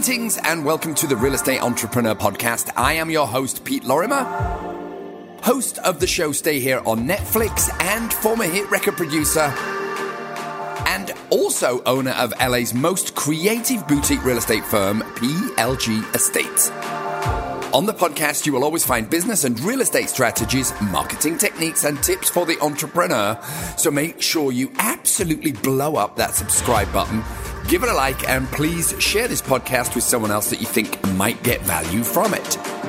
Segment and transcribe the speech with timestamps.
[0.00, 2.70] Greetings and welcome to the Real Estate Entrepreneur Podcast.
[2.74, 4.24] I am your host, Pete Lorimer,
[5.42, 9.52] host of the show Stay Here on Netflix and former hit record producer
[10.88, 16.70] and also owner of LA's most creative boutique real estate firm, PLG Estates.
[17.74, 22.02] On the podcast, you will always find business and real estate strategies, marketing techniques, and
[22.02, 23.38] tips for the entrepreneur.
[23.76, 27.22] So make sure you absolutely blow up that subscribe button,
[27.70, 31.00] give it a like, and please share this podcast with someone else that you think
[31.12, 32.79] might get value from it.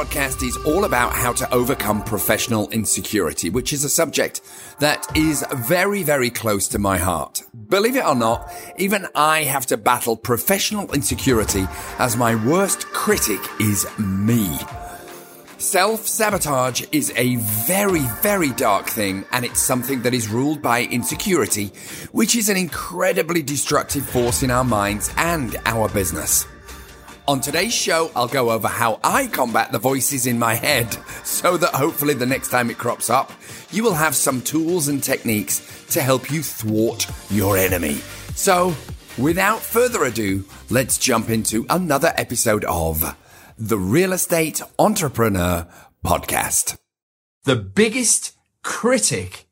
[0.00, 4.40] Podcast is all about how to overcome professional insecurity, which is a subject
[4.78, 7.42] that is very, very close to my heart.
[7.68, 11.66] Believe it or not, even I have to battle professional insecurity
[11.98, 14.56] as my worst critic is me.
[15.58, 20.84] Self sabotage is a very, very dark thing, and it's something that is ruled by
[20.84, 21.72] insecurity,
[22.12, 26.46] which is an incredibly destructive force in our minds and our business.
[27.30, 30.92] On today's show, I'll go over how I combat the voices in my head
[31.22, 33.30] so that hopefully the next time it crops up,
[33.70, 37.98] you will have some tools and techniques to help you thwart your enemy.
[38.34, 38.74] So,
[39.16, 43.16] without further ado, let's jump into another episode of
[43.56, 45.68] the Real Estate Entrepreneur
[46.04, 46.78] Podcast.
[47.44, 49.46] The biggest critic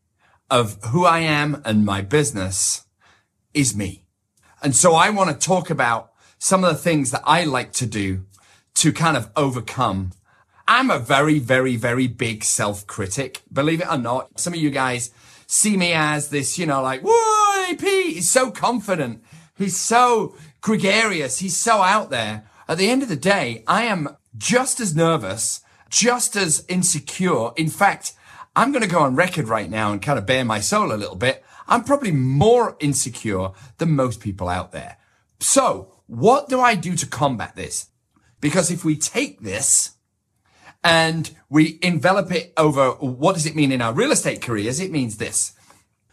[0.50, 2.86] of who I am and my business
[3.54, 4.04] is me.
[4.64, 7.86] And so I want to talk about some of the things that I like to
[7.86, 8.24] do
[8.74, 10.12] to kind of overcome.
[10.66, 13.42] I'm a very, very, very big self critic.
[13.52, 15.10] Believe it or not, some of you guys
[15.46, 19.24] see me as this, you know, like, whoa, Pete, he's so confident.
[19.56, 21.38] He's so gregarious.
[21.38, 22.44] He's so out there.
[22.68, 27.50] At the end of the day, I am just as nervous, just as insecure.
[27.56, 28.12] In fact,
[28.54, 30.94] I'm going to go on record right now and kind of bare my soul a
[30.94, 31.42] little bit.
[31.66, 34.98] I'm probably more insecure than most people out there.
[35.40, 37.90] So what do I do to combat this?
[38.40, 39.92] Because if we take this
[40.82, 44.80] and we envelop it over what does it mean in our real estate careers?
[44.80, 45.52] It means this.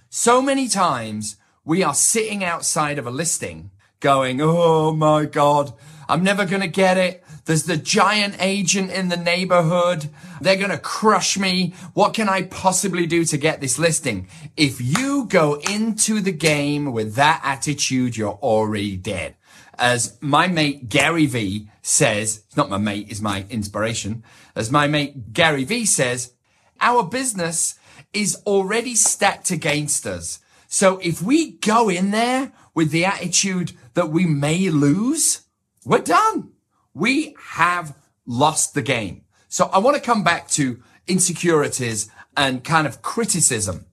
[0.10, 5.74] So many times we are sitting outside of a listing going, Oh my God,
[6.10, 7.24] I'm never going to get it.
[7.46, 10.10] There's the giant agent in the neighborhood.
[10.42, 11.74] They're going to crush me.
[11.94, 14.28] What can I possibly do to get this listing?
[14.58, 19.36] If you go into the game with that attitude, you're already dead
[19.78, 24.24] as my mate Gary Vee says, not my mate, is my inspiration.
[24.56, 26.34] As my mate Gary Vee says,
[26.82, 27.78] our business
[28.14, 30.40] is already stacked against us.
[30.68, 35.42] So if we go in there with the attitude that we may lose,
[35.86, 36.52] we're done.
[36.94, 39.24] We have lost the game.
[39.48, 43.86] So I want to come back to insecurities and kind of criticism.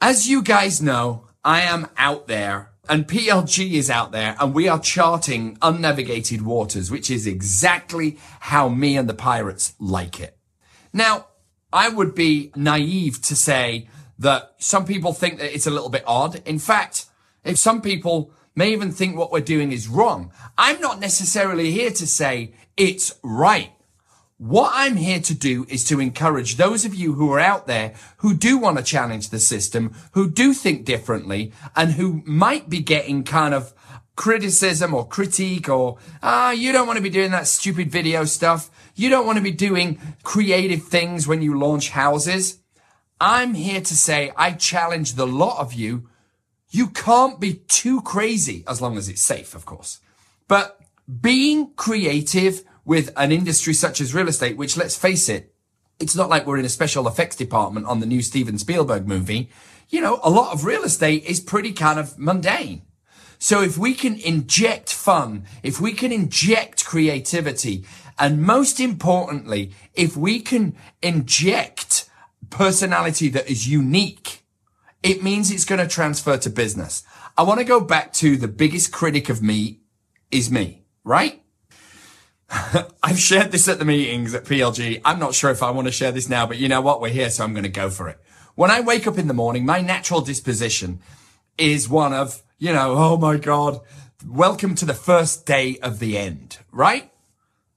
[0.00, 4.68] As you guys know, I am out there and PLG is out there and we
[4.68, 10.36] are charting unnavigated waters, which is exactly how me and the pirates like it.
[10.92, 11.26] Now,
[11.72, 13.88] I would be naive to say
[14.18, 16.42] that some people think that it's a little bit odd.
[16.46, 17.06] In fact,
[17.44, 21.90] if some people may even think what we're doing is wrong, I'm not necessarily here
[21.90, 23.72] to say it's right.
[24.42, 27.94] What I'm here to do is to encourage those of you who are out there
[28.16, 32.80] who do want to challenge the system, who do think differently, and who might be
[32.80, 33.72] getting kind of
[34.16, 38.68] criticism or critique or, ah, you don't want to be doing that stupid video stuff.
[38.96, 42.58] You don't want to be doing creative things when you launch houses.
[43.20, 46.08] I'm here to say I challenge the lot of you.
[46.68, 50.00] You can't be too crazy as long as it's safe, of course.
[50.48, 50.80] But
[51.20, 55.54] being creative with an industry such as real estate, which let's face it,
[55.98, 59.50] it's not like we're in a special effects department on the new Steven Spielberg movie.
[59.88, 62.82] You know, a lot of real estate is pretty kind of mundane.
[63.38, 67.84] So if we can inject fun, if we can inject creativity,
[68.18, 72.08] and most importantly, if we can inject
[72.50, 74.44] personality that is unique,
[75.02, 77.02] it means it's going to transfer to business.
[77.36, 79.80] I want to go back to the biggest critic of me
[80.30, 81.41] is me, right?
[83.02, 85.00] I've shared this at the meetings at PLG.
[85.06, 87.00] I'm not sure if I want to share this now, but you know what?
[87.00, 88.18] We're here, so I'm going to go for it.
[88.54, 91.00] When I wake up in the morning, my natural disposition
[91.56, 93.80] is one of, you know, oh my God,
[94.26, 97.10] welcome to the first day of the end, right?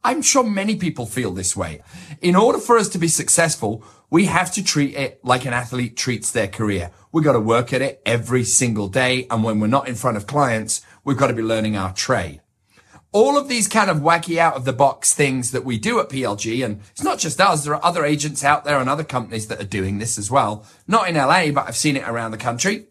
[0.04, 1.81] I'm sure many people feel this way.
[2.21, 5.95] In order for us to be successful, we have to treat it like an athlete
[5.95, 6.92] treats their career.
[7.13, 9.25] We've got to work at it every single day.
[9.31, 12.42] And when we're not in front of clients, we've got to be learning our trade.
[13.16, 16.10] All of these kind of wacky out of the box things that we do at
[16.10, 19.48] PLG, and it's not just us, there are other agents out there and other companies
[19.48, 20.66] that are doing this as well.
[20.86, 22.88] Not in LA, but I've seen it around the country.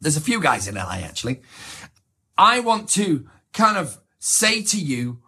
[0.00, 1.40] There's a few guys in LA actually.
[2.38, 5.18] I want to kind of say to you,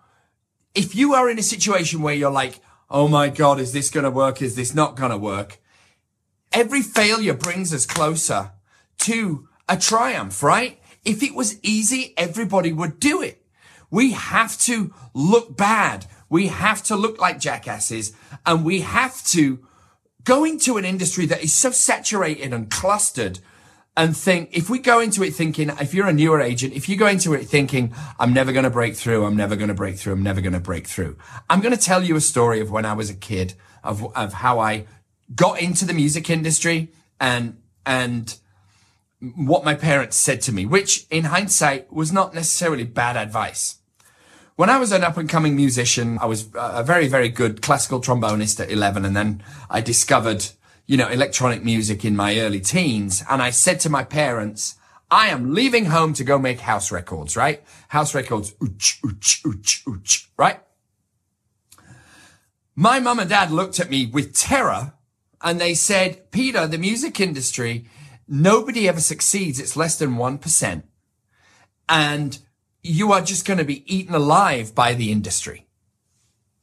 [0.73, 4.05] if you are in a situation where you're like, oh my God, is this going
[4.05, 4.41] to work?
[4.41, 5.59] Is this not going to work?
[6.53, 8.53] Every failure brings us closer
[8.99, 10.79] to a triumph, right?
[11.05, 13.38] If it was easy, everybody would do it.
[13.91, 16.07] We have to look bad.
[16.29, 18.13] We have to look like jackasses
[18.45, 19.61] and we have to
[20.25, 23.41] go into an industry that is so saturated and clustered
[23.97, 26.97] and think, if we go into it thinking, if you're a newer agent, if you
[26.97, 29.97] go into it thinking, I'm never going to break through, I'm never going to break
[29.97, 31.17] through, I'm never going to break through.
[31.51, 34.35] I'm going to tell you a story of when I was a kid of, of
[34.35, 34.87] how I
[35.35, 38.39] got into the music industry and, and
[39.21, 43.77] what my parents said to me, which in hindsight was not necessarily bad advice.
[44.57, 48.01] When I was an up and coming musician, I was a very, very good classical
[48.01, 49.05] trombonist at 11.
[49.05, 50.47] And then I discovered
[50.89, 53.23] you know, electronic music in my early teens.
[53.31, 54.77] And I said to my parents,
[55.11, 57.63] I am leaving home to go make house records, right?
[57.89, 60.61] House records, ooch, ooch, ooch, ooch, right?
[62.75, 64.95] My mum and dad looked at me with terror
[65.43, 67.85] and they said, Peter, the music industry,
[68.29, 69.59] nobody ever succeeds.
[69.59, 70.83] It's less than 1%.
[71.89, 72.39] And
[72.83, 75.67] you are just going to be eaten alive by the industry.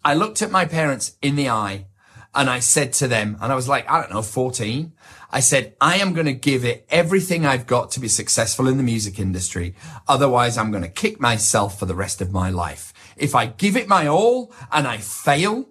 [0.03, 1.87] I looked at my parents in the eye
[2.35, 4.93] and I said to them, and I was like, I don't know, 14.
[5.31, 8.77] I said, I am going to give it everything I've got to be successful in
[8.77, 9.73] the music industry.
[10.07, 12.93] Otherwise, I'm going to kick myself for the rest of my life.
[13.15, 15.69] If I give it my all and I fail,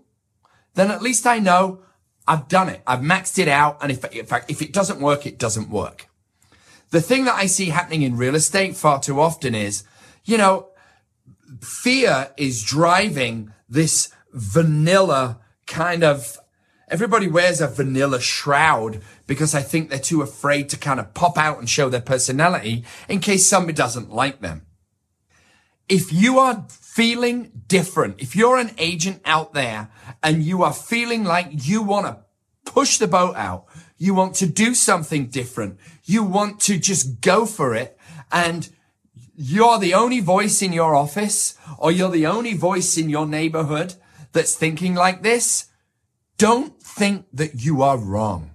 [0.75, 1.84] then at least I know
[2.27, 2.83] I've done it.
[2.87, 3.79] I've maxed it out.
[3.83, 6.09] And if, in fact, if it doesn't work, it doesn't work.
[6.91, 9.85] The thing that I see happening in real estate far too often is,
[10.25, 10.69] you know,
[11.61, 16.39] fear is driving this vanilla kind of
[16.89, 21.39] Everybody wears a vanilla shroud because I think they're too afraid to kind of pop
[21.39, 24.67] out and show their personality in case somebody doesn't like them.
[25.89, 29.91] If you are feeling different, if you're an agent out there
[30.23, 32.25] and you are feeling like you want to
[32.71, 33.67] push the boat out,
[33.99, 37.99] you want to do something different, you want to just go for it
[38.33, 38.71] and
[39.37, 43.95] you're the only voice in your office or you're the only voice in your neighborhood
[44.33, 45.67] that's thinking like this,
[46.39, 48.51] don't think that you are wrong.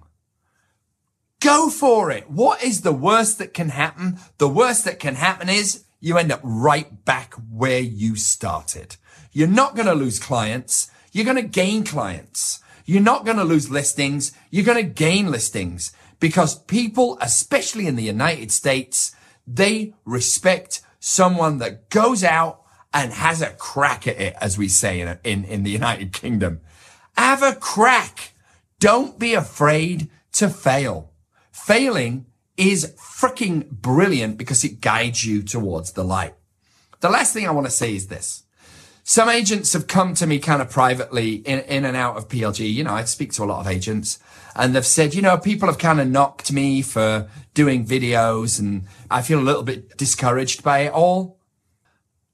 [1.40, 2.30] Go for it.
[2.30, 4.18] What is the worst that can happen?
[4.38, 8.96] The worst that can happen is you end up right back where you started.
[9.32, 10.90] You're not going to lose clients.
[11.12, 12.60] You're going to gain clients.
[12.86, 14.32] You're not going to lose listings.
[14.50, 19.14] You're going to gain listings because people, especially in the United States,
[19.46, 22.62] they respect someone that goes out
[22.92, 26.60] and has a crack at it, as we say in, in, in the United Kingdom.
[27.16, 28.32] Have a crack.
[28.78, 31.12] Don't be afraid to fail.
[31.52, 32.26] Failing
[32.60, 36.34] is freaking brilliant because it guides you towards the light.
[37.00, 38.44] The last thing I want to say is this.
[39.02, 42.72] Some agents have come to me kind of privately in, in and out of PLG.
[42.72, 44.18] You know, I speak to a lot of agents
[44.54, 48.84] and they've said, you know, people have kind of knocked me for doing videos and
[49.10, 51.38] I feel a little bit discouraged by it all.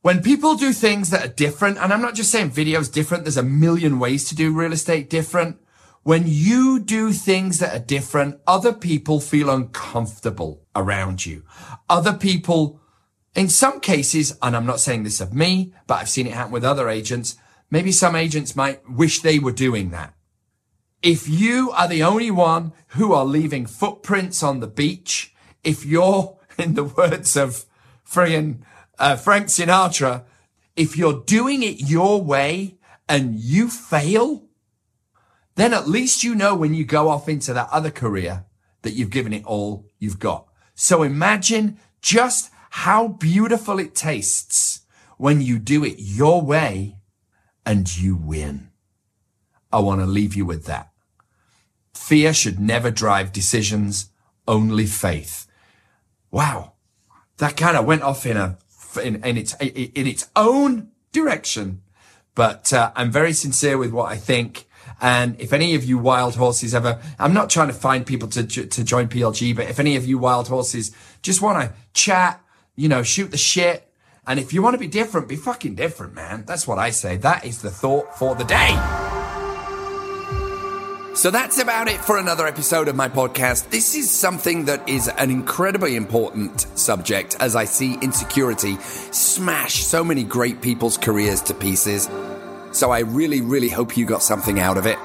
[0.03, 3.37] When people do things that are different, and I'm not just saying videos different, there's
[3.37, 5.59] a million ways to do real estate different.
[6.07, 11.43] When you do things that are different, other people feel uncomfortable around you.
[11.91, 12.81] Other people,
[13.35, 16.53] in some cases, and I'm not saying this of me, but I've seen it happen
[16.53, 17.35] with other agents,
[17.73, 20.15] maybe some agents might wish they were doing that.
[21.03, 25.35] If you are the only one who are leaving footprints on the beach,
[25.65, 27.65] if you're, in the words of
[28.09, 28.59] friggin'
[29.01, 30.23] uh, Frank Sinatra,
[30.77, 32.77] if you're doing it your way
[33.09, 34.47] and you fail,
[35.57, 38.45] then at least you know when you go off into that other career
[38.83, 40.47] that you've given it all you've got.
[40.75, 44.83] So imagine just how beautiful it tastes
[45.17, 46.99] when you do it your way
[47.65, 48.71] and you win.
[49.73, 50.91] I want to leave you with that.
[51.95, 54.11] Fear should never drive decisions,
[54.47, 55.47] only faith.
[56.31, 56.75] Wow.
[57.39, 58.59] That kind of went off in a
[59.03, 61.83] in, in its in its own direction.
[62.35, 64.67] But uh, I'm very sincere with what I think.
[65.01, 68.45] And if any of you wild horses ever, I'm not trying to find people to
[68.45, 70.91] to join PLG, but if any of you wild horses
[71.23, 72.41] just want to chat,
[72.77, 73.87] you know, shoot the shit,
[74.29, 76.45] And if you want to be different, be fucking different, man.
[76.47, 77.17] That's what I say.
[77.19, 78.75] That is the thought for the day.
[81.15, 83.71] So that's about it for another episode of my podcast.
[83.71, 88.77] This is something that is an incredibly important subject as I see insecurity
[89.13, 92.11] smash so many great people's careers to pieces.
[92.77, 94.99] So I really, really hope you got something out of it.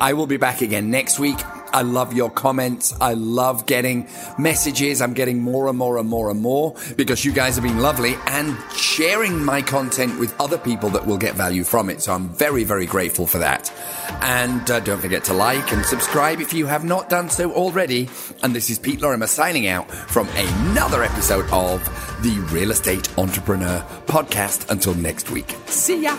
[0.00, 1.36] I will be back again next week.
[1.76, 2.94] I love your comments.
[3.02, 5.02] I love getting messages.
[5.02, 8.14] I'm getting more and more and more and more because you guys have been lovely
[8.28, 12.00] and sharing my content with other people that will get value from it.
[12.00, 13.70] So I'm very, very grateful for that.
[14.22, 18.08] And uh, don't forget to like and subscribe if you have not done so already.
[18.42, 21.84] And this is Pete Lorimer signing out from another episode of
[22.22, 24.70] the Real Estate Entrepreneur Podcast.
[24.70, 25.54] Until next week.
[25.66, 26.16] See ya.